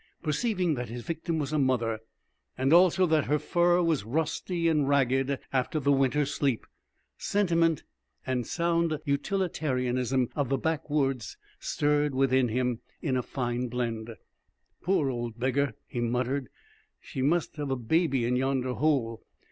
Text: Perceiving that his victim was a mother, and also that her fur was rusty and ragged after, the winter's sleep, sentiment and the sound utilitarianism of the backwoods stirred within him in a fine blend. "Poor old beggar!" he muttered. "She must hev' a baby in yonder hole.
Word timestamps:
Perceiving 0.23 0.73
that 0.73 0.89
his 0.89 1.03
victim 1.03 1.37
was 1.37 1.53
a 1.53 1.59
mother, 1.59 1.99
and 2.57 2.73
also 2.73 3.05
that 3.05 3.25
her 3.25 3.37
fur 3.37 3.83
was 3.83 4.03
rusty 4.03 4.67
and 4.67 4.89
ragged 4.89 5.37
after, 5.53 5.79
the 5.79 5.91
winter's 5.91 6.33
sleep, 6.33 6.65
sentiment 7.19 7.83
and 8.25 8.43
the 8.43 8.47
sound 8.47 8.97
utilitarianism 9.05 10.29
of 10.35 10.49
the 10.49 10.57
backwoods 10.57 11.37
stirred 11.59 12.15
within 12.15 12.47
him 12.47 12.79
in 13.03 13.15
a 13.15 13.21
fine 13.21 13.67
blend. 13.67 14.15
"Poor 14.81 15.11
old 15.11 15.37
beggar!" 15.39 15.75
he 15.85 15.99
muttered. 16.01 16.49
"She 16.99 17.21
must 17.21 17.57
hev' 17.57 17.69
a 17.69 17.75
baby 17.75 18.25
in 18.25 18.35
yonder 18.35 18.73
hole. 18.73 19.21